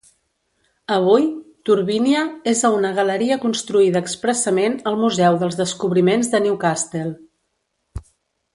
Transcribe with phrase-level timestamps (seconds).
[0.93, 1.25] Avui,
[1.69, 7.09] "Turbinia" és a una galeria construïda expressament al Museu dels Descobriments de Newcastle.